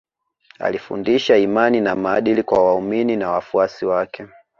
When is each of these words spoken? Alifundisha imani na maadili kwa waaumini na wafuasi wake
Alifundisha 0.59 1.37
imani 1.37 1.81
na 1.81 1.95
maadili 1.95 2.43
kwa 2.43 2.65
waaumini 2.65 3.15
na 3.15 3.31
wafuasi 3.31 3.85
wake 3.85 4.27